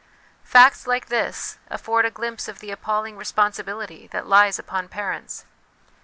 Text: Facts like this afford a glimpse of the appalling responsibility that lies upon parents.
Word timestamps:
Facts 0.43 0.87
like 0.87 1.09
this 1.09 1.59
afford 1.69 2.05
a 2.05 2.09
glimpse 2.09 2.47
of 2.47 2.57
the 2.57 2.71
appalling 2.71 3.17
responsibility 3.17 4.07
that 4.07 4.25
lies 4.25 4.57
upon 4.57 4.89
parents. 4.89 5.45